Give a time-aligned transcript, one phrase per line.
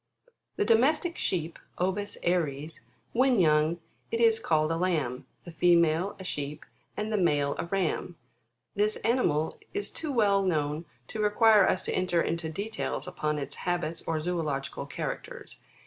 [0.57, 0.57] 5.
[0.57, 2.79] The Domestic Sheep, Ovis Jiries:
[3.13, 3.77] when young,
[4.09, 6.65] it is called a lamb, the female, a sheep,
[6.97, 8.15] and the male a ram;
[8.73, 13.37] this ani mal is too well known to require us to enter into details upon
[13.37, 15.59] its habits or zoological characters.